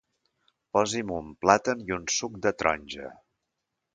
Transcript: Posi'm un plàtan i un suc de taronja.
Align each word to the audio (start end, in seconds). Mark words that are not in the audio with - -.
Posi'm 0.77 1.11
un 1.17 1.27
plàtan 1.43 1.85
i 1.91 1.95
un 1.99 2.09
suc 2.15 2.39
de 2.47 2.53
taronja. 2.61 3.13